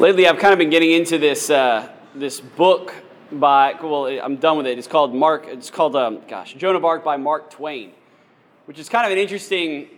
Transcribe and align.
Lately, 0.00 0.28
I've 0.28 0.38
kind 0.38 0.52
of 0.52 0.60
been 0.60 0.70
getting 0.70 0.92
into 0.92 1.18
this 1.18 1.50
uh, 1.50 1.90
this 2.14 2.38
book 2.38 2.94
by 3.32 3.74
well, 3.82 4.06
I'm 4.06 4.36
done 4.36 4.56
with 4.56 4.68
it. 4.68 4.78
It's 4.78 4.86
called 4.86 5.12
Mark. 5.12 5.46
It's 5.48 5.70
called 5.70 5.96
um, 5.96 6.20
gosh, 6.28 6.54
Joan 6.54 6.76
of 6.76 6.84
Arc 6.84 7.02
by 7.02 7.16
Mark 7.16 7.50
Twain, 7.50 7.90
which 8.66 8.78
is 8.78 8.88
kind 8.88 9.06
of 9.06 9.10
an 9.10 9.18
interesting 9.18 9.88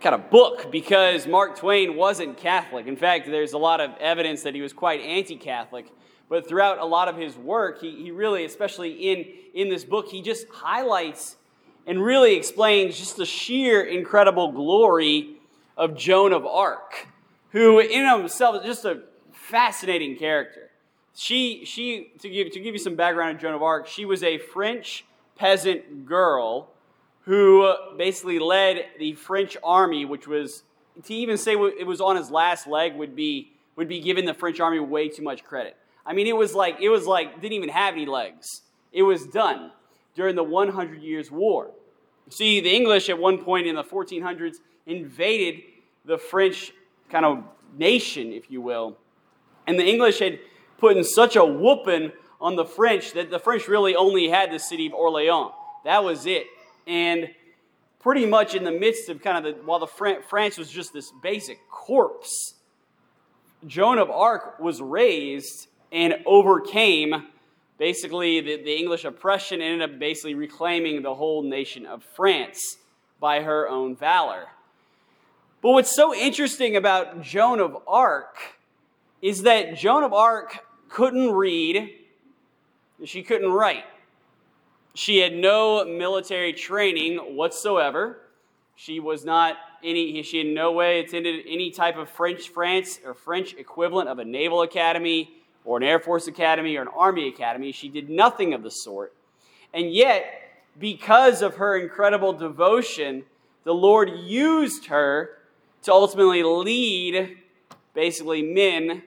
kind 0.00 0.14
of 0.14 0.30
book 0.30 0.70
because 0.70 1.26
Mark 1.26 1.58
Twain 1.58 1.96
wasn't 1.96 2.36
Catholic. 2.36 2.86
In 2.86 2.94
fact, 2.94 3.26
there's 3.26 3.54
a 3.54 3.58
lot 3.58 3.80
of 3.80 3.90
evidence 3.98 4.44
that 4.44 4.54
he 4.54 4.60
was 4.60 4.72
quite 4.72 5.00
anti-Catholic. 5.00 5.86
But 6.28 6.48
throughout 6.48 6.78
a 6.78 6.86
lot 6.86 7.08
of 7.08 7.16
his 7.16 7.36
work, 7.36 7.80
he, 7.80 7.90
he 8.04 8.12
really, 8.12 8.44
especially 8.44 8.92
in, 8.92 9.24
in 9.52 9.68
this 9.68 9.84
book, 9.84 10.10
he 10.10 10.22
just 10.22 10.46
highlights 10.48 11.36
and 11.88 12.00
really 12.00 12.36
explains 12.36 12.96
just 12.96 13.16
the 13.16 13.26
sheer 13.26 13.82
incredible 13.82 14.52
glory 14.52 15.38
of 15.76 15.96
Joan 15.96 16.32
of 16.32 16.46
Arc, 16.46 17.08
who 17.52 17.78
in 17.78 18.08
himself 18.08 18.56
is 18.56 18.62
just 18.64 18.84
a 18.84 19.02
fascinating 19.32 20.16
character. 20.16 20.70
She, 21.14 21.64
she 21.64 22.12
to, 22.20 22.28
give, 22.28 22.50
to 22.52 22.60
give 22.60 22.74
you 22.74 22.80
some 22.80 22.96
background 22.96 23.36
on 23.36 23.40
Joan 23.40 23.54
of 23.54 23.62
Arc, 23.62 23.86
she 23.86 24.04
was 24.04 24.22
a 24.22 24.38
French 24.38 25.04
peasant 25.36 26.06
girl 26.06 26.70
who 27.24 27.72
basically 27.96 28.38
led 28.38 28.86
the 28.98 29.12
French 29.12 29.56
army, 29.62 30.04
which 30.04 30.26
was, 30.26 30.64
to 31.04 31.14
even 31.14 31.36
say 31.36 31.52
it 31.52 31.86
was 31.86 32.00
on 32.00 32.16
his 32.16 32.30
last 32.30 32.66
leg 32.66 32.96
would 32.96 33.14
be, 33.14 33.52
would 33.76 33.88
be 33.88 34.00
giving 34.00 34.24
the 34.24 34.34
French 34.34 34.58
army 34.58 34.80
way 34.80 35.08
too 35.08 35.22
much 35.22 35.44
credit. 35.44 35.76
I 36.04 36.14
mean, 36.14 36.26
it 36.26 36.36
was 36.36 36.54
like, 36.54 36.80
it 36.80 36.88
was 36.88 37.06
like, 37.06 37.40
didn't 37.40 37.52
even 37.52 37.68
have 37.68 37.94
any 37.94 38.06
legs. 38.06 38.62
It 38.92 39.02
was 39.02 39.26
done 39.26 39.70
during 40.14 40.34
the 40.34 40.42
100 40.42 41.00
Years' 41.00 41.30
War. 41.30 41.70
See, 42.28 42.60
the 42.60 42.74
English 42.74 43.08
at 43.08 43.18
one 43.18 43.38
point 43.38 43.66
in 43.66 43.76
the 43.76 43.84
1400s 43.84 44.56
invaded 44.86 45.62
the 46.04 46.18
French 46.18 46.72
kind 47.12 47.24
of 47.24 47.44
nation, 47.78 48.32
if 48.32 48.50
you 48.50 48.60
will. 48.60 48.96
And 49.66 49.78
the 49.78 49.84
English 49.84 50.18
had 50.18 50.40
put 50.78 50.96
in 50.96 51.04
such 51.04 51.36
a 51.36 51.44
whooping 51.44 52.10
on 52.40 52.56
the 52.56 52.64
French 52.64 53.12
that 53.12 53.30
the 53.30 53.38
French 53.38 53.68
really 53.68 53.94
only 53.94 54.28
had 54.28 54.50
the 54.50 54.58
city 54.58 54.86
of 54.86 54.94
Orleans. 54.94 55.52
That 55.84 56.02
was 56.02 56.26
it. 56.26 56.46
And 56.86 57.28
pretty 58.00 58.26
much 58.26 58.54
in 58.54 58.64
the 58.64 58.72
midst 58.72 59.08
of 59.08 59.22
kind 59.22 59.46
of 59.46 59.56
the, 59.56 59.62
while 59.62 59.78
the 59.78 59.86
France 59.86 60.58
was 60.58 60.68
just 60.68 60.92
this 60.92 61.12
basic 61.22 61.58
corpse, 61.70 62.54
Joan 63.66 63.98
of 63.98 64.10
Arc 64.10 64.58
was 64.58 64.80
raised 64.80 65.68
and 65.92 66.16
overcame 66.26 67.28
basically 67.78 68.40
the, 68.40 68.56
the 68.56 68.76
English 68.76 69.04
oppression 69.04 69.60
ended 69.60 69.88
up 69.88 69.98
basically 70.00 70.34
reclaiming 70.34 71.02
the 71.02 71.14
whole 71.14 71.42
nation 71.42 71.86
of 71.86 72.02
France 72.02 72.78
by 73.20 73.42
her 73.42 73.68
own 73.68 73.94
valor. 73.94 74.46
But 75.62 75.70
what's 75.70 75.94
so 75.94 76.12
interesting 76.12 76.74
about 76.74 77.22
Joan 77.22 77.60
of 77.60 77.78
Arc 77.86 78.36
is 79.22 79.42
that 79.42 79.76
Joan 79.76 80.02
of 80.02 80.12
Arc 80.12 80.58
couldn't 80.88 81.30
read, 81.30 81.88
she 83.04 83.22
couldn't 83.22 83.50
write. 83.50 83.84
She 84.94 85.18
had 85.18 85.32
no 85.32 85.84
military 85.84 86.52
training 86.52 87.16
whatsoever. 87.36 88.18
She 88.74 88.98
was 88.98 89.24
not 89.24 89.56
any, 89.84 90.20
she 90.24 90.40
in 90.40 90.52
no 90.52 90.72
way 90.72 90.98
attended 90.98 91.44
any 91.48 91.70
type 91.70 91.96
of 91.96 92.10
French 92.10 92.48
France 92.48 92.98
or 93.04 93.14
French 93.14 93.54
equivalent 93.54 94.08
of 94.08 94.18
a 94.18 94.24
naval 94.24 94.62
academy 94.62 95.30
or 95.64 95.76
an 95.76 95.84
Air 95.84 96.00
Force 96.00 96.26
academy 96.26 96.76
or 96.76 96.82
an 96.82 96.88
Army 96.88 97.28
academy. 97.28 97.70
She 97.70 97.88
did 97.88 98.10
nothing 98.10 98.52
of 98.52 98.64
the 98.64 98.70
sort. 98.70 99.14
And 99.72 99.92
yet, 99.92 100.24
because 100.78 101.40
of 101.40 101.56
her 101.56 101.76
incredible 101.76 102.32
devotion, 102.32 103.24
the 103.62 103.74
Lord 103.74 104.10
used 104.10 104.86
her 104.86 105.38
to 105.82 105.92
ultimately 105.92 106.42
lead 106.42 107.38
basically 107.94 108.42
men 108.42 109.02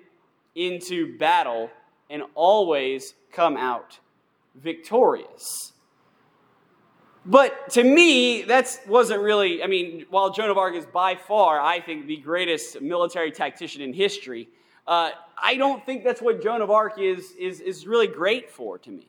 into 0.55 1.17
battle 1.17 1.69
and 2.09 2.23
always 2.35 3.13
come 3.31 3.57
out 3.57 3.99
victorious. 4.55 5.73
But 7.25 7.71
to 7.71 7.83
me, 7.83 8.43
that 8.43 8.79
wasn't 8.87 9.21
really, 9.21 9.63
I 9.63 9.67
mean, 9.67 10.05
while 10.09 10.31
Joan 10.31 10.51
of 10.51 10.57
Arc 10.57 10.75
is 10.75 10.85
by 10.85 11.15
far, 11.15 11.59
I 11.59 11.79
think, 11.79 12.05
the 12.05 12.17
greatest 12.17 12.81
military 12.81 13.31
tactician 13.31 13.81
in 13.81 13.93
history, 13.93 14.47
uh, 14.85 15.09
I 15.41 15.55
don't 15.55 15.83
think 15.85 16.03
that's 16.03 16.21
what 16.21 16.43
Joan 16.43 16.61
of 16.61 16.69
Arc 16.69 16.99
is, 16.99 17.31
is, 17.39 17.61
is 17.61 17.87
really 17.87 18.05
great 18.05 18.51
for 18.51 18.77
to 18.77 18.91
me. 18.91 19.07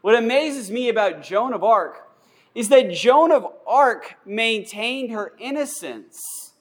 What 0.00 0.14
amazes 0.14 0.70
me 0.70 0.88
about 0.88 1.22
Joan 1.22 1.52
of 1.52 1.64
Arc 1.64 2.08
is 2.54 2.68
that 2.68 2.92
Joan 2.92 3.32
of 3.32 3.46
Arc 3.66 4.14
maintained 4.24 5.10
her 5.10 5.32
innocence 5.38 6.52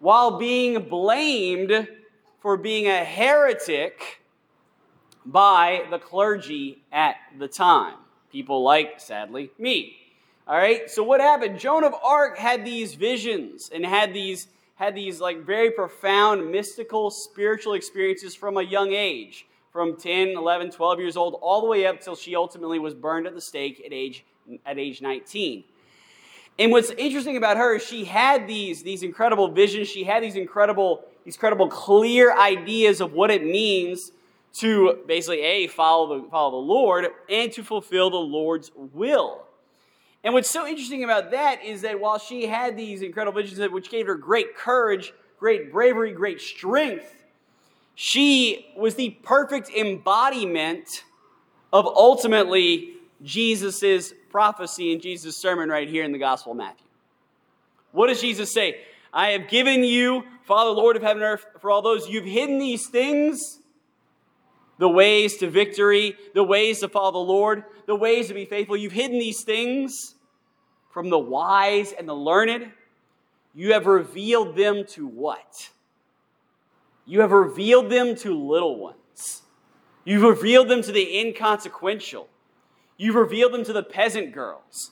while 0.00 0.38
being 0.38 0.88
blamed 0.88 1.88
for 2.40 2.56
being 2.56 2.86
a 2.86 3.04
heretic 3.04 4.22
by 5.26 5.82
the 5.90 5.98
clergy 5.98 6.82
at 6.92 7.16
the 7.38 7.48
time. 7.48 7.96
People 8.30 8.62
like, 8.62 9.00
sadly, 9.00 9.50
me. 9.58 9.96
All 10.46 10.56
right, 10.56 10.88
so 10.90 11.02
what 11.02 11.20
happened? 11.20 11.58
Joan 11.58 11.84
of 11.84 11.94
Arc 12.02 12.38
had 12.38 12.64
these 12.64 12.94
visions 12.94 13.70
and 13.72 13.84
had 13.84 14.14
these 14.14 14.48
had 14.76 14.94
these 14.94 15.20
like 15.20 15.44
very 15.44 15.72
profound 15.72 16.50
mystical 16.52 17.10
spiritual 17.10 17.74
experiences 17.74 18.34
from 18.34 18.56
a 18.56 18.62
young 18.62 18.92
age 18.92 19.46
from 19.72 19.96
10 19.96 20.28
11 20.28 20.70
12 20.70 21.00
years 21.00 21.16
old 21.16 21.36
all 21.42 21.60
the 21.60 21.66
way 21.66 21.84
up 21.84 22.00
till 22.00 22.14
she 22.14 22.36
ultimately 22.36 22.78
was 22.78 22.94
burned 22.94 23.26
at 23.26 23.34
the 23.34 23.40
stake 23.40 23.82
at 23.84 23.92
age 23.92 24.24
at 24.64 24.78
age 24.78 25.02
19 25.02 25.64
and 26.58 26.72
what's 26.72 26.90
interesting 26.90 27.36
about 27.36 27.56
her 27.56 27.76
is 27.76 27.86
she 27.86 28.04
had 28.04 28.48
these, 28.48 28.82
these 28.82 29.02
incredible 29.02 29.48
visions. 29.48 29.88
She 29.88 30.04
had 30.04 30.22
these 30.22 30.34
incredible 30.34 31.04
these 31.24 31.36
incredible 31.36 31.68
clear 31.68 32.34
ideas 32.36 33.00
of 33.00 33.12
what 33.12 33.30
it 33.30 33.44
means 33.44 34.12
to 34.54 34.98
basically 35.06 35.42
a 35.42 35.66
follow 35.66 36.22
the, 36.22 36.28
follow 36.30 36.52
the 36.52 36.66
lord 36.66 37.06
and 37.28 37.52
to 37.52 37.62
fulfill 37.62 38.10
the 38.10 38.16
lord's 38.16 38.72
will. 38.74 39.44
And 40.24 40.34
what's 40.34 40.50
so 40.50 40.66
interesting 40.66 41.04
about 41.04 41.30
that 41.30 41.62
is 41.62 41.82
that 41.82 42.00
while 42.00 42.18
she 42.18 42.46
had 42.46 42.76
these 42.76 43.02
incredible 43.02 43.40
visions, 43.40 43.70
which 43.70 43.90
gave 43.90 44.06
her 44.06 44.14
great 44.14 44.56
courage, 44.56 45.12
great 45.38 45.70
bravery, 45.70 46.12
great 46.12 46.40
strength, 46.40 47.14
she 47.94 48.72
was 48.76 48.94
the 48.94 49.10
perfect 49.22 49.70
embodiment 49.70 51.04
of 51.72 51.86
ultimately 51.86 52.94
Jesus' 53.22 54.14
prophecy 54.30 54.92
in 54.92 55.00
Jesus' 55.00 55.36
sermon 55.36 55.68
right 55.68 55.88
here 55.88 56.04
in 56.04 56.12
the 56.12 56.18
Gospel 56.18 56.52
of 56.52 56.58
Matthew. 56.58 56.86
What 57.92 58.08
does 58.08 58.20
Jesus 58.20 58.52
say? 58.52 58.80
I 59.12 59.28
have 59.28 59.48
given 59.48 59.84
you, 59.84 60.24
Father, 60.44 60.70
Lord 60.70 60.96
of 60.96 61.02
heaven 61.02 61.22
and 61.22 61.32
earth, 61.32 61.46
for 61.60 61.70
all 61.70 61.82
those 61.82 62.08
you've 62.08 62.24
hidden 62.24 62.58
these 62.58 62.88
things 62.88 63.58
the 64.78 64.88
ways 64.88 65.36
to 65.38 65.50
victory, 65.50 66.16
the 66.34 66.44
ways 66.44 66.80
to 66.80 66.88
follow 66.88 67.12
the 67.12 67.18
Lord, 67.18 67.64
the 67.86 67.96
ways 67.96 68.28
to 68.28 68.34
be 68.34 68.44
faithful. 68.44 68.76
You've 68.76 68.92
hidden 68.92 69.18
these 69.18 69.42
things 69.42 70.14
from 70.90 71.10
the 71.10 71.18
wise 71.18 71.92
and 71.92 72.08
the 72.08 72.14
learned. 72.14 72.70
You 73.54 73.72
have 73.72 73.86
revealed 73.86 74.56
them 74.56 74.84
to 74.90 75.06
what? 75.06 75.70
You 77.06 77.20
have 77.20 77.32
revealed 77.32 77.90
them 77.90 78.14
to 78.16 78.34
little 78.34 78.78
ones. 78.78 79.42
You've 80.04 80.22
revealed 80.22 80.68
them 80.68 80.82
to 80.82 80.92
the 80.92 81.18
inconsequential. 81.18 82.28
You've 82.98 83.14
revealed 83.14 83.54
them 83.54 83.64
to 83.64 83.72
the 83.72 83.82
peasant 83.82 84.32
girls. 84.32 84.90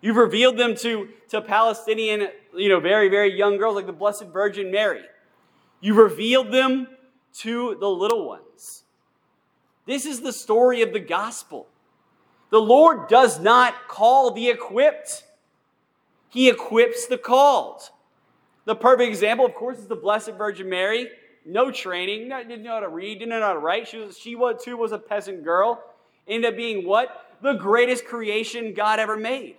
You've 0.00 0.16
revealed 0.16 0.56
them 0.56 0.76
to, 0.76 1.08
to 1.30 1.42
Palestinian, 1.42 2.28
you 2.56 2.68
know, 2.68 2.78
very, 2.78 3.08
very 3.08 3.36
young 3.36 3.58
girls 3.58 3.74
like 3.74 3.86
the 3.86 3.92
Blessed 3.92 4.26
Virgin 4.32 4.70
Mary. 4.70 5.02
You've 5.80 5.96
revealed 5.96 6.52
them 6.52 6.86
to 7.40 7.76
the 7.80 7.88
little 7.88 8.26
ones. 8.26 8.84
This 9.86 10.06
is 10.06 10.20
the 10.20 10.32
story 10.32 10.82
of 10.82 10.92
the 10.92 11.00
gospel. 11.00 11.66
The 12.50 12.60
Lord 12.60 13.08
does 13.08 13.40
not 13.40 13.88
call 13.88 14.30
the 14.30 14.48
equipped, 14.48 15.24
He 16.28 16.48
equips 16.48 17.06
the 17.06 17.18
called. 17.18 17.82
The 18.66 18.76
perfect 18.76 19.08
example, 19.08 19.46
of 19.46 19.54
course, 19.54 19.78
is 19.78 19.86
the 19.86 19.96
Blessed 19.96 20.32
Virgin 20.38 20.68
Mary. 20.68 21.08
No 21.44 21.70
training, 21.70 22.28
didn't 22.28 22.62
know 22.62 22.74
how 22.74 22.80
to 22.80 22.88
read, 22.88 23.18
didn't 23.18 23.30
know 23.30 23.40
how 23.40 23.54
to 23.54 23.58
write. 23.58 23.88
She, 23.88 23.98
was, 23.98 24.18
she 24.18 24.36
was, 24.36 24.62
too 24.62 24.76
was 24.76 24.92
a 24.92 24.98
peasant 24.98 25.42
girl. 25.42 25.82
Ended 26.26 26.52
up 26.52 26.56
being 26.56 26.86
what? 26.86 27.27
The 27.40 27.54
greatest 27.54 28.04
creation 28.04 28.74
God 28.74 28.98
ever 28.98 29.16
made. 29.16 29.56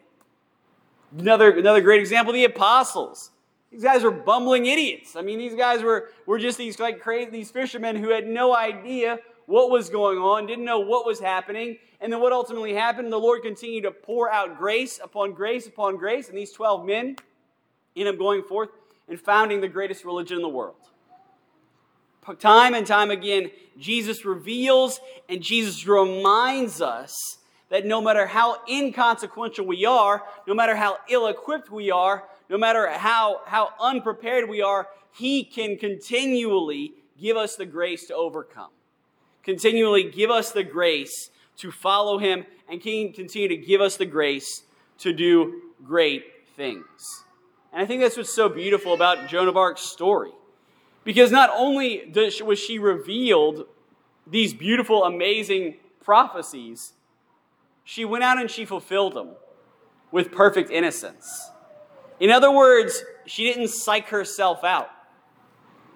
Another, 1.17 1.51
another 1.51 1.81
great 1.81 2.01
example, 2.01 2.33
the 2.33 2.45
apostles. 2.45 3.31
These 3.71 3.83
guys 3.83 4.03
were 4.03 4.11
bumbling 4.11 4.65
idiots. 4.65 5.15
I 5.15 5.21
mean, 5.21 5.37
these 5.37 5.55
guys 5.55 5.81
were, 5.81 6.09
were 6.25 6.39
just 6.39 6.57
these 6.57 6.79
like 6.79 6.99
crazy, 7.01 7.29
these 7.29 7.51
fishermen 7.51 7.95
who 7.95 8.09
had 8.09 8.27
no 8.27 8.55
idea 8.55 9.19
what 9.45 9.71
was 9.71 9.89
going 9.89 10.19
on, 10.19 10.45
didn't 10.45 10.65
know 10.65 10.79
what 10.79 11.05
was 11.05 11.19
happening. 11.19 11.77
And 12.01 12.13
then 12.13 12.21
what 12.21 12.31
ultimately 12.31 12.73
happened, 12.73 13.11
the 13.11 13.17
Lord 13.17 13.41
continued 13.41 13.83
to 13.83 13.91
pour 13.91 14.31
out 14.31 14.57
grace 14.57 14.99
upon 15.03 15.33
grace 15.33 15.67
upon 15.67 15.97
grace. 15.97 16.29
And 16.29 16.37
these 16.37 16.51
12 16.51 16.85
men 16.85 17.15
end 17.95 18.07
up 18.07 18.17
going 18.17 18.43
forth 18.43 18.69
and 19.07 19.19
founding 19.19 19.61
the 19.61 19.67
greatest 19.67 20.05
religion 20.05 20.37
in 20.37 20.41
the 20.41 20.49
world. 20.49 20.75
Time 22.37 22.75
and 22.75 22.85
time 22.85 23.09
again, 23.09 23.49
Jesus 23.77 24.23
reveals 24.23 24.99
and 25.27 25.41
Jesus 25.41 25.87
reminds 25.87 26.79
us 26.79 27.38
that 27.69 27.86
no 27.86 28.01
matter 28.01 28.25
how 28.25 28.57
inconsequential 28.68 29.66
we 29.66 29.86
are, 29.86 30.24
no 30.48 30.54
matter 30.54 30.75
how 30.75 30.98
ill 31.10 31.27
equipped 31.27 31.71
we 31.71 31.92
are, 31.92 32.24
no 32.50 32.57
matter 32.57 32.89
how, 32.89 33.42
how 33.45 33.69
unprepared 33.80 34.50
we 34.50 34.62
are, 34.62 34.88
He 35.12 35.44
can 35.44 35.77
continually 35.77 36.94
give 37.19 37.38
us 37.38 37.56
the 37.56 37.66
grace 37.66 38.07
to 38.07 38.16
overcome. 38.16 38.71
Continually 39.44 40.04
give 40.04 40.30
us 40.30 40.51
the 40.51 40.63
grace 40.63 41.30
to 41.57 41.71
follow 41.71 42.18
him 42.18 42.45
and 42.69 42.81
can 42.81 43.12
continue 43.12 43.48
to 43.48 43.57
give 43.57 43.81
us 43.81 43.98
the 43.98 44.06
grace 44.06 44.63
to 45.00 45.13
do 45.13 45.62
great 45.83 46.24
things. 46.56 47.24
And 47.71 47.81
I 47.81 47.86
think 47.86 48.01
that's 48.01 48.18
what's 48.18 48.33
so 48.33 48.50
beautiful 48.50 48.94
about 48.94 49.27
Joan 49.27 49.48
of 49.48 49.57
Arc's 49.57 49.81
story. 49.81 50.31
Because 51.04 51.31
not 51.31 51.50
only 51.56 52.12
was 52.44 52.60
she 52.60 52.80
revealed 52.80 53.66
these 54.27 54.54
beautiful, 54.54 55.04
amazing 55.04 55.75
prophecies, 56.04 56.94
she 57.89 58.06
went 58.06 58.24
out 58.24 58.39
and 58.39 58.51
she 58.51 58.65
fulfilled 58.65 59.15
them 59.15 59.30
with 60.12 60.31
perfect 60.31 60.69
innocence. 60.69 61.50
In 62.19 62.30
other 62.30 62.51
words, 62.51 63.01
she 63.25 63.45
didn't 63.45 63.69
psych 63.69 64.09
herself 64.09 64.63
out. 64.63 64.91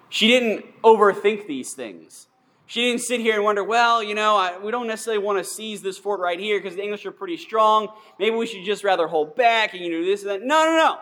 She 0.08 0.26
didn't 0.26 0.64
overthink 0.82 1.46
these 1.46 1.72
things. 1.72 2.26
She 2.66 2.80
didn't 2.80 3.02
sit 3.02 3.20
here 3.20 3.34
and 3.34 3.44
wonder, 3.44 3.62
well, 3.62 4.02
you 4.02 4.16
know, 4.16 4.34
I, 4.36 4.58
we 4.58 4.72
don't 4.72 4.88
necessarily 4.88 5.22
want 5.22 5.38
to 5.38 5.44
seize 5.44 5.82
this 5.82 5.96
fort 5.96 6.18
right 6.18 6.40
here 6.40 6.60
because 6.60 6.74
the 6.74 6.82
English 6.82 7.06
are 7.06 7.12
pretty 7.12 7.36
strong. 7.36 7.86
Maybe 8.18 8.34
we 8.34 8.46
should 8.48 8.64
just 8.64 8.82
rather 8.82 9.06
hold 9.06 9.36
back 9.36 9.72
and 9.72 9.80
you 9.80 9.92
know 9.92 10.04
this 10.04 10.22
and 10.22 10.30
that. 10.30 10.42
No, 10.42 10.64
no, 10.64 10.76
no. 10.76 10.98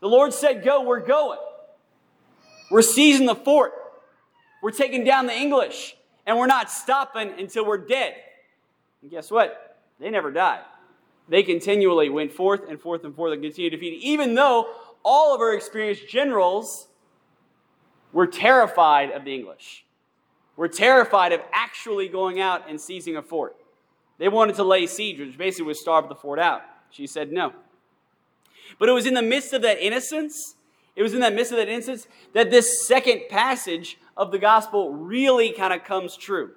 The 0.00 0.08
Lord 0.08 0.34
said, 0.34 0.62
go, 0.62 0.82
we're 0.82 1.00
going. 1.00 1.38
We're 2.70 2.82
seizing 2.82 3.24
the 3.24 3.34
fort. 3.34 3.72
We're 4.62 4.72
taking 4.72 5.04
down 5.04 5.24
the 5.24 5.34
English. 5.34 5.96
And 6.26 6.36
we're 6.36 6.48
not 6.48 6.70
stopping 6.70 7.32
until 7.38 7.64
we're 7.64 7.78
dead. 7.78 8.14
And 9.00 9.10
guess 9.10 9.30
what? 9.30 9.67
They 10.00 10.10
never 10.10 10.30
died. 10.30 10.60
They 11.28 11.42
continually 11.42 12.08
went 12.08 12.32
forth 12.32 12.68
and 12.68 12.80
forth 12.80 13.04
and 13.04 13.14
forth 13.14 13.32
and 13.32 13.42
continued 13.42 13.70
to 13.70 13.76
defeat, 13.76 14.02
even 14.02 14.34
though 14.34 14.68
all 15.04 15.34
of 15.34 15.40
our 15.40 15.54
experienced 15.54 16.08
generals 16.08 16.88
were 18.12 18.26
terrified 18.26 19.10
of 19.10 19.24
the 19.24 19.34
English 19.34 19.84
were 20.58 20.68
terrified 20.68 21.32
of 21.32 21.40
actually 21.52 22.08
going 22.08 22.40
out 22.40 22.68
and 22.68 22.80
seizing 22.80 23.16
a 23.16 23.22
fort. 23.22 23.56
They 24.18 24.28
wanted 24.28 24.56
to 24.56 24.64
lay 24.64 24.88
siege, 24.88 25.20
which 25.20 25.38
basically 25.38 25.66
was 25.66 25.80
starve 25.80 26.08
the 26.08 26.16
fort 26.16 26.40
out. 26.40 26.62
She 26.90 27.06
said 27.06 27.30
no. 27.30 27.52
But 28.76 28.88
it 28.88 28.92
was 28.92 29.06
in 29.06 29.14
the 29.14 29.22
midst 29.22 29.52
of 29.52 29.62
that 29.62 29.78
innocence, 29.80 30.56
it 30.96 31.04
was 31.04 31.14
in 31.14 31.20
that 31.20 31.32
midst 31.32 31.52
of 31.52 31.58
that 31.58 31.68
innocence 31.68 32.08
that 32.34 32.50
this 32.50 32.88
second 32.88 33.28
passage 33.30 33.98
of 34.16 34.32
the 34.32 34.38
gospel 34.40 34.92
really 34.92 35.52
kind 35.52 35.72
of 35.72 35.84
comes 35.84 36.16
true. 36.16 36.50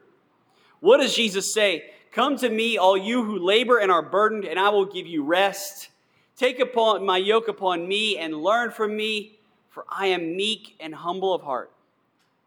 What 0.80 0.98
does 0.98 1.16
Jesus 1.16 1.54
say? 1.54 1.84
Come 2.12 2.36
to 2.38 2.50
me, 2.50 2.78
all 2.78 2.98
you 2.98 3.24
who 3.24 3.40
labor 3.40 3.78
and 3.78 3.90
are 3.90 4.02
burdened, 4.02 4.44
and 4.44 4.60
I 4.60 4.70
will 4.70 4.86
give 4.86 5.08
you 5.08 5.24
rest. 5.24 5.90
Take 6.36 6.60
upon 6.60 7.06
my 7.06 7.18
yoke 7.18 7.48
upon 7.48 7.88
me 7.88 8.18
and 8.18 8.36
learn 8.36 8.72
from 8.72 8.98
me, 8.98 9.40
for 9.70 9.86
I 9.90 10.08
am 10.08 10.36
meek 10.36 10.76
and 10.80 10.94
humble 10.94 11.34
of 11.34 11.42
heart. 11.42 11.72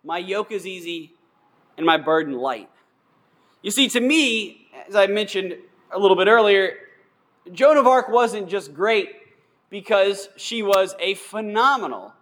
My 0.03 0.19
yoke 0.19 0.53
is 0.53 0.67
easy 0.67 1.13
and 1.79 1.87
my 1.87 1.97
burden 1.97 2.35
light. 2.35 2.69
You 3.63 3.71
see, 3.71 3.89
to 3.89 4.01
me, 4.01 4.69
as 4.87 4.95
I 4.95 5.07
mentioned 5.07 5.57
a 5.91 5.99
little 5.99 6.17
bit 6.17 6.29
earlier, 6.29 6.75
Joan 7.53 7.79
of 7.79 7.87
Arc 7.87 8.11
wasn't 8.11 8.49
just 8.51 8.75
great 8.75 9.11
because 9.71 10.29
she 10.37 10.63
was 10.63 10.95
a 11.01 11.15
phenomenal 11.15 12.13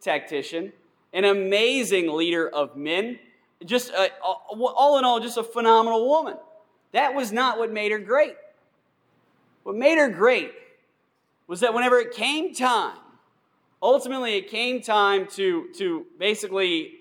tactician, 0.00 0.72
an 1.12 1.24
amazing 1.24 2.10
leader 2.10 2.48
of 2.48 2.76
men, 2.76 3.18
just 3.66 3.90
a, 3.90 4.10
all 4.22 4.98
in 4.98 5.04
all, 5.04 5.20
just 5.20 5.36
a 5.36 5.42
phenomenal 5.42 6.08
woman. 6.08 6.36
That 6.96 7.14
was 7.14 7.30
not 7.30 7.58
what 7.58 7.70
made 7.70 7.92
her 7.92 7.98
great. 7.98 8.36
What 9.64 9.76
made 9.76 9.98
her 9.98 10.08
great 10.08 10.54
was 11.46 11.60
that 11.60 11.74
whenever 11.74 11.98
it 11.98 12.14
came 12.14 12.54
time, 12.54 12.96
ultimately 13.82 14.38
it 14.38 14.48
came 14.48 14.80
time 14.80 15.26
to, 15.32 15.68
to 15.74 16.06
basically 16.18 16.92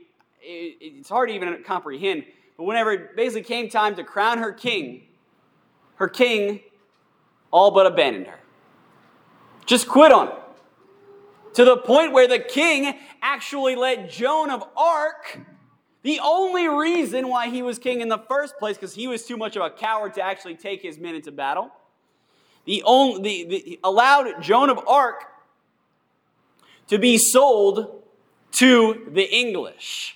it, 0.42 0.76
it's 0.82 1.08
hard 1.08 1.30
to 1.30 1.36
even 1.36 1.64
comprehend. 1.64 2.26
But 2.58 2.64
whenever 2.66 2.92
it 2.92 3.16
basically 3.16 3.44
came 3.44 3.70
time 3.70 3.96
to 3.96 4.04
crown 4.04 4.40
her 4.40 4.52
king, 4.52 5.04
her 5.96 6.10
king 6.10 6.60
all 7.50 7.72
but 7.72 7.88
abandoned 7.88 8.28
her. 8.28 8.40
Just 9.66 9.88
quit 9.88 10.12
on 10.12 10.28
it. 10.28 10.36
To 11.54 11.64
the 11.64 11.78
point 11.78 12.12
where 12.12 12.28
the 12.28 12.40
king 12.40 13.00
actually 13.22 13.78
let 13.78 14.10
Joan 14.10 14.50
of 14.50 14.62
Arc, 14.76 15.40
the 16.06 16.20
only 16.24 16.68
reason 16.68 17.30
why 17.30 17.50
he 17.50 17.64
was 17.64 17.80
king 17.80 18.00
in 18.00 18.10
the 18.10 18.20
first 18.20 18.60
place, 18.60 18.78
because 18.78 18.94
he 18.94 19.08
was 19.08 19.26
too 19.26 19.38
much 19.38 19.56
of 19.56 19.64
a 19.64 19.72
coward 19.72 20.14
to 20.14 20.22
actually 20.22 20.54
take 20.54 20.84
his 20.84 21.00
men 21.00 21.16
into 21.16 21.32
battle, 21.32 21.72
the 22.66 22.84
only, 22.86 23.44
the, 23.44 23.50
the, 23.50 23.80
allowed 23.84 24.40
Joan 24.40 24.70
of 24.70 24.80
Arc 24.88 25.24
to 26.90 27.00
be 27.00 27.18
sold 27.18 28.04
to 28.52 29.10
the 29.14 29.24
English. 29.36 30.16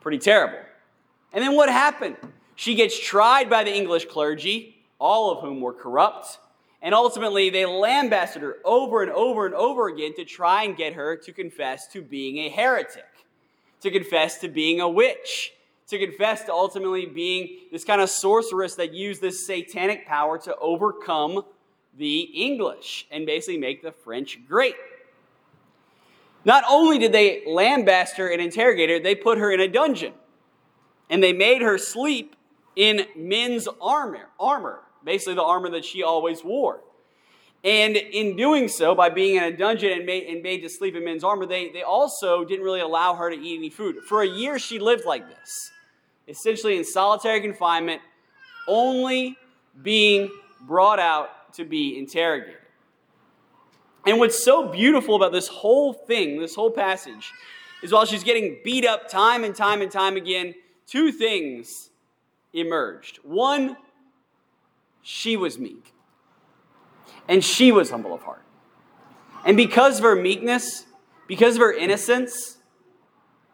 Pretty 0.00 0.16
terrible. 0.16 0.60
And 1.34 1.44
then 1.44 1.54
what 1.54 1.68
happened? 1.68 2.16
She 2.56 2.74
gets 2.74 2.98
tried 2.98 3.50
by 3.50 3.64
the 3.64 3.74
English 3.74 4.06
clergy, 4.06 4.82
all 4.98 5.30
of 5.30 5.42
whom 5.42 5.60
were 5.60 5.74
corrupt. 5.74 6.38
And 6.80 6.94
ultimately, 6.94 7.50
they 7.50 7.66
lambasted 7.66 8.40
her 8.40 8.56
over 8.64 9.02
and 9.02 9.12
over 9.12 9.44
and 9.44 9.54
over 9.54 9.88
again 9.88 10.14
to 10.16 10.24
try 10.24 10.62
and 10.62 10.74
get 10.74 10.94
her 10.94 11.16
to 11.18 11.32
confess 11.34 11.86
to 11.88 12.00
being 12.00 12.38
a 12.38 12.48
heretic, 12.48 13.04
to 13.82 13.90
confess 13.90 14.38
to 14.38 14.48
being 14.48 14.80
a 14.80 14.88
witch, 14.88 15.52
to 15.88 15.98
confess 15.98 16.44
to 16.44 16.52
ultimately 16.52 17.06
being 17.06 17.58
this 17.70 17.84
kind 17.84 18.00
of 18.00 18.08
sorceress 18.08 18.76
that 18.76 18.94
used 18.94 19.20
this 19.20 19.46
satanic 19.46 20.06
power 20.06 20.38
to 20.38 20.56
overcome 20.56 21.44
the 21.96 22.20
English 22.20 23.06
and 23.10 23.26
basically 23.26 23.58
make 23.58 23.82
the 23.82 23.92
French 23.92 24.38
great. 24.48 24.76
Not 26.44 26.64
only 26.68 26.98
did 26.98 27.12
they 27.12 27.42
lambaste 27.46 28.16
her 28.16 28.28
and 28.28 28.40
interrogate 28.40 28.90
her, 28.90 28.98
they 28.98 29.14
put 29.14 29.38
her 29.38 29.52
in 29.52 29.60
a 29.60 29.68
dungeon. 29.68 30.14
And 31.10 31.22
they 31.22 31.32
made 31.32 31.62
her 31.62 31.76
sleep 31.76 32.36
in 32.74 33.06
men's 33.14 33.68
armor, 33.80 34.28
armor, 34.40 34.80
basically 35.04 35.34
the 35.34 35.42
armor 35.42 35.70
that 35.70 35.84
she 35.84 36.02
always 36.02 36.42
wore. 36.42 36.80
And 37.64 37.96
in 37.96 38.36
doing 38.36 38.66
so, 38.66 38.94
by 38.94 39.08
being 39.08 39.36
in 39.36 39.44
a 39.44 39.56
dungeon 39.56 39.92
and 39.92 40.04
made, 40.04 40.24
and 40.24 40.42
made 40.42 40.62
to 40.62 40.68
sleep 40.68 40.96
in 40.96 41.04
men's 41.04 41.22
armor, 41.22 41.46
they, 41.46 41.70
they 41.70 41.82
also 41.82 42.44
didn't 42.44 42.64
really 42.64 42.80
allow 42.80 43.14
her 43.14 43.30
to 43.30 43.36
eat 43.36 43.56
any 43.56 43.70
food. 43.70 43.98
For 44.08 44.22
a 44.22 44.28
year, 44.28 44.58
she 44.58 44.80
lived 44.80 45.04
like 45.04 45.28
this, 45.28 45.70
essentially 46.26 46.76
in 46.76 46.84
solitary 46.84 47.40
confinement, 47.40 48.02
only 48.66 49.36
being 49.80 50.30
brought 50.60 50.98
out 50.98 51.52
to 51.54 51.64
be 51.64 51.98
interrogated. 51.98 52.56
And 54.06 54.18
what's 54.18 54.42
so 54.42 54.68
beautiful 54.68 55.14
about 55.14 55.32
this 55.32 55.46
whole 55.46 55.92
thing, 55.92 56.40
this 56.40 56.56
whole 56.56 56.70
passage, 56.70 57.30
is 57.82 57.92
while 57.92 58.04
she's 58.04 58.24
getting 58.24 58.58
beat 58.64 58.84
up 58.84 59.08
time 59.08 59.44
and 59.44 59.54
time 59.54 59.82
and 59.82 59.90
time 59.90 60.16
again, 60.16 60.54
two 60.86 61.12
things 61.12 61.90
emerged. 62.52 63.18
One, 63.22 63.76
she 65.02 65.36
was 65.36 65.58
meek, 65.58 65.92
and 67.28 67.44
she 67.44 67.72
was 67.72 67.90
humble 67.90 68.14
of 68.14 68.22
heart. 68.22 68.42
And 69.44 69.56
because 69.56 69.98
of 69.98 70.04
her 70.04 70.16
meekness, 70.16 70.86
because 71.26 71.56
of 71.56 71.60
her 71.60 71.72
innocence, 71.72 72.58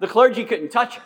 the 0.00 0.06
clergy 0.06 0.44
couldn't 0.44 0.70
touch 0.70 0.96
her. 0.96 1.02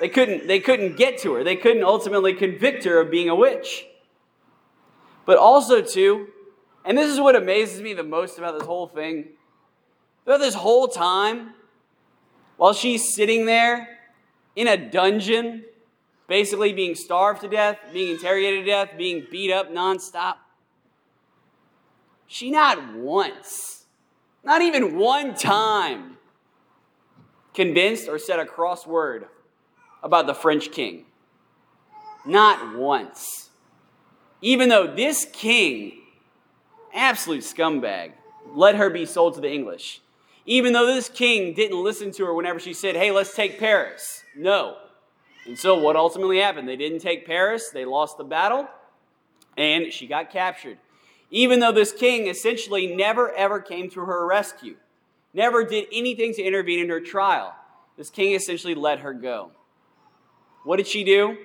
They 0.00 0.08
couldn't, 0.08 0.46
they 0.46 0.60
couldn't 0.60 0.96
get 0.96 1.18
to 1.18 1.34
her. 1.34 1.44
They 1.44 1.56
couldn't 1.56 1.82
ultimately 1.82 2.34
convict 2.34 2.84
her 2.84 3.00
of 3.00 3.10
being 3.10 3.28
a 3.28 3.34
witch. 3.34 3.86
But 5.26 5.38
also, 5.38 5.82
too, 5.82 6.28
and 6.84 6.96
this 6.96 7.10
is 7.10 7.20
what 7.20 7.36
amazes 7.36 7.82
me 7.82 7.94
the 7.94 8.04
most 8.04 8.38
about 8.38 8.58
this 8.58 8.66
whole 8.66 8.86
thing. 8.86 9.28
Throughout 10.24 10.38
this 10.38 10.54
whole 10.54 10.88
time, 10.88 11.54
while 12.56 12.72
she's 12.72 13.14
sitting 13.14 13.46
there 13.46 13.98
in 14.56 14.68
a 14.68 14.76
dungeon, 14.76 15.64
basically 16.28 16.72
being 16.72 16.94
starved 16.94 17.40
to 17.40 17.48
death, 17.48 17.78
being 17.92 18.12
interrogated 18.12 18.64
to 18.64 18.70
death, 18.70 18.90
being 18.96 19.26
beat 19.30 19.52
up 19.52 19.70
nonstop, 19.70 20.36
she 22.28 22.50
not 22.50 22.94
once, 22.94 23.86
not 24.44 24.62
even 24.62 24.96
one 24.96 25.34
time, 25.34 26.18
convinced 27.54 28.08
or 28.08 28.18
said 28.18 28.38
a 28.38 28.46
cross 28.46 28.86
word 28.86 29.26
about 30.02 30.28
the 30.28 30.34
French 30.34 30.70
king. 30.70 31.06
Not 32.24 32.76
once. 32.76 33.50
Even 34.40 34.68
though 34.68 34.94
this 34.94 35.26
king 35.32 36.02
absolute 36.94 37.42
scumbag, 37.42 38.12
let 38.54 38.76
her 38.76 38.90
be 38.90 39.04
sold 39.06 39.34
to 39.34 39.40
the 39.40 39.50
English. 39.50 40.00
Even 40.46 40.72
though 40.72 40.86
this 40.86 41.08
king 41.08 41.54
didn't 41.54 41.82
listen 41.82 42.12
to 42.12 42.24
her 42.26 42.34
whenever 42.34 42.60
she 42.60 42.72
said, 42.72 42.94
hey, 42.94 43.10
let's 43.10 43.34
take 43.34 43.58
Paris. 43.58 44.22
No. 44.36 44.76
And 45.46 45.58
so 45.58 45.78
what 45.78 45.96
ultimately 45.96 46.38
happened? 46.38 46.68
They 46.68 46.76
didn't 46.76 47.00
take 47.00 47.26
Paris, 47.26 47.70
they 47.70 47.84
lost 47.84 48.18
the 48.18 48.24
battle, 48.24 48.68
and 49.56 49.92
she 49.92 50.06
got 50.06 50.30
captured. 50.30 50.78
Even 51.30 51.60
though 51.60 51.72
this 51.72 51.92
king 51.92 52.26
essentially 52.26 52.86
never 52.94 53.32
ever 53.32 53.60
came 53.60 53.90
to 53.90 54.00
her 54.00 54.26
rescue, 54.26 54.76
never 55.34 55.64
did 55.64 55.86
anything 55.92 56.32
to 56.34 56.42
intervene 56.42 56.80
in 56.80 56.88
her 56.88 57.00
trial, 57.00 57.54
this 57.96 58.10
king 58.10 58.32
essentially 58.32 58.74
let 58.74 59.00
her 59.00 59.12
go. 59.12 59.50
What 60.64 60.76
did 60.76 60.86
she 60.86 61.04
do? 61.04 61.36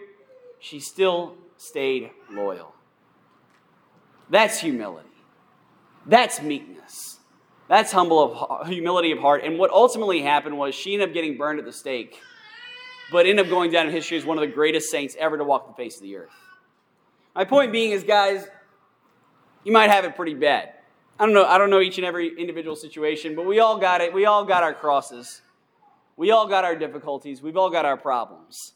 She 0.59 0.79
still 0.79 1.35
stayed 1.57 2.11
loyal. 2.31 2.73
That's 4.29 4.59
humility. 4.59 5.09
That's 6.05 6.41
meekness. 6.41 7.19
That's 7.67 7.91
humble 7.91 8.19
of 8.21 8.67
humility 8.67 9.11
of 9.11 9.19
heart. 9.19 9.43
And 9.43 9.57
what 9.57 9.71
ultimately 9.71 10.21
happened 10.21 10.57
was 10.57 10.75
she 10.75 10.93
ended 10.93 11.09
up 11.09 11.13
getting 11.13 11.37
burned 11.37 11.59
at 11.59 11.65
the 11.65 11.73
stake, 11.73 12.19
but 13.11 13.25
ended 13.25 13.45
up 13.45 13.49
going 13.49 13.71
down 13.71 13.87
in 13.87 13.93
history 13.93 14.17
as 14.17 14.25
one 14.25 14.37
of 14.37 14.41
the 14.41 14.53
greatest 14.53 14.91
saints 14.91 15.15
ever 15.19 15.37
to 15.37 15.43
walk 15.43 15.67
the 15.67 15.73
face 15.73 15.97
of 15.97 16.03
the 16.03 16.15
earth. 16.17 16.31
My 17.35 17.45
point 17.45 17.71
being 17.71 17.91
is, 17.91 18.03
guys, 18.03 18.45
you 19.63 19.71
might 19.71 19.89
have 19.89 20.05
it 20.05 20.15
pretty 20.15 20.33
bad. 20.33 20.73
I 21.19 21.25
don't 21.25 21.33
know. 21.33 21.45
I 21.45 21.57
don't 21.57 21.69
know 21.69 21.79
each 21.79 21.97
and 21.97 22.05
every 22.05 22.37
individual 22.37 22.75
situation, 22.75 23.35
but 23.35 23.45
we 23.45 23.59
all 23.59 23.77
got 23.77 24.01
it. 24.01 24.13
We 24.13 24.25
all 24.25 24.45
got 24.45 24.63
our 24.63 24.73
crosses. 24.73 25.41
We 26.17 26.31
all 26.31 26.47
got 26.47 26.63
our 26.63 26.75
difficulties. 26.75 27.41
We've 27.41 27.57
all 27.57 27.69
got 27.69 27.85
our 27.85 27.97
problems. 27.97 28.73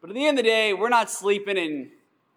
But 0.00 0.10
at 0.10 0.14
the 0.14 0.26
end 0.26 0.38
of 0.38 0.44
the 0.44 0.50
day, 0.50 0.74
we're 0.74 0.90
not 0.90 1.10
sleeping 1.10 1.56
in, 1.56 1.90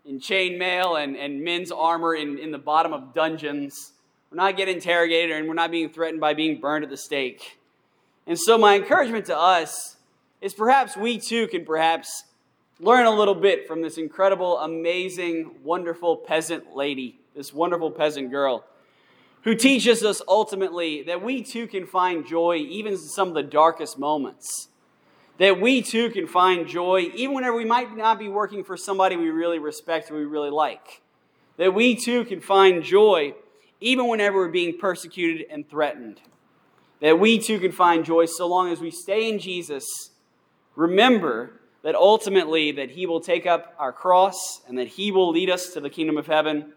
in 0.05 0.19
chainmail 0.19 1.01
and, 1.01 1.15
and 1.15 1.43
men's 1.43 1.71
armor 1.71 2.15
in, 2.15 2.37
in 2.37 2.51
the 2.51 2.57
bottom 2.57 2.93
of 2.93 3.13
dungeons. 3.13 3.93
We're 4.31 4.37
not 4.37 4.57
getting 4.57 4.75
interrogated 4.75 5.35
and 5.35 5.47
we're 5.47 5.53
not 5.53 5.71
being 5.71 5.89
threatened 5.89 6.21
by 6.21 6.33
being 6.33 6.59
burned 6.59 6.83
at 6.83 6.89
the 6.89 6.97
stake. 6.97 7.59
And 8.25 8.37
so, 8.37 8.57
my 8.57 8.75
encouragement 8.75 9.25
to 9.27 9.37
us 9.37 9.97
is 10.41 10.53
perhaps 10.53 10.97
we 10.97 11.17
too 11.17 11.47
can 11.47 11.65
perhaps 11.65 12.23
learn 12.79 13.05
a 13.05 13.11
little 13.11 13.35
bit 13.35 13.67
from 13.67 13.81
this 13.81 13.97
incredible, 13.97 14.59
amazing, 14.59 15.51
wonderful 15.63 16.17
peasant 16.17 16.75
lady, 16.75 17.19
this 17.37 17.53
wonderful 17.53 17.91
peasant 17.91 18.31
girl 18.31 18.65
who 19.43 19.53
teaches 19.53 20.03
us 20.03 20.23
ultimately 20.27 21.03
that 21.03 21.23
we 21.23 21.43
too 21.43 21.67
can 21.67 21.85
find 21.85 22.25
joy 22.25 22.55
even 22.55 22.93
in 22.93 22.97
some 22.97 23.27
of 23.27 23.35
the 23.35 23.43
darkest 23.43 23.99
moments. 23.99 24.69
That 25.37 25.61
we 25.61 25.83
too 25.83 26.09
can 26.09 26.25
find 26.25 26.67
joy 26.67 27.11
even 27.13 27.35
whenever 27.35 27.55
we 27.55 27.63
might 27.63 27.95
not 27.95 28.17
be 28.17 28.27
working 28.27 28.63
for 28.63 28.75
somebody 28.75 29.15
we 29.15 29.29
really 29.29 29.59
respect 29.59 30.09
or 30.09 30.15
we 30.15 30.25
really 30.25 30.49
like. 30.49 31.03
That 31.57 31.75
we 31.75 31.95
too 31.95 32.25
can 32.25 32.41
find 32.41 32.83
joy 32.83 33.35
even 33.79 34.07
whenever 34.07 34.37
we're 34.37 34.49
being 34.49 34.79
persecuted 34.79 35.45
and 35.51 35.69
threatened. 35.69 36.19
That 37.01 37.19
we 37.19 37.37
too 37.37 37.59
can 37.59 37.71
find 37.71 38.03
joy 38.03 38.25
so 38.25 38.47
long 38.47 38.71
as 38.71 38.81
we 38.81 38.89
stay 38.89 39.29
in 39.29 39.37
Jesus. 39.37 39.85
Remember 40.75 41.51
that 41.83 41.93
ultimately 41.93 42.71
that 42.71 42.89
he 42.89 43.05
will 43.05 43.21
take 43.21 43.45
up 43.45 43.75
our 43.77 43.93
cross 43.93 44.61
and 44.67 44.75
that 44.79 44.87
he 44.87 45.11
will 45.11 45.29
lead 45.29 45.51
us 45.51 45.69
to 45.73 45.79
the 45.79 45.89
kingdom 45.91 46.17
of 46.17 46.25
heaven 46.25 46.73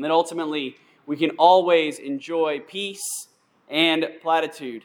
and 0.00 0.04
that 0.06 0.10
ultimately 0.10 0.76
we 1.04 1.14
can 1.14 1.28
always 1.32 1.98
enjoy 1.98 2.58
peace 2.58 3.28
and 3.68 4.08
platitude 4.22 4.82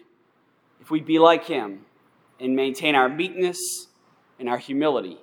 if 0.81 0.91
we 0.91 0.99
be 0.99 1.19
like 1.19 1.45
him 1.45 1.85
and 2.37 2.53
maintain 2.53 2.95
our 2.95 3.07
meekness 3.07 3.87
and 4.37 4.49
our 4.49 4.57
humility 4.57 5.17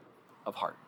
of 0.47 0.55
heart. 0.55 0.79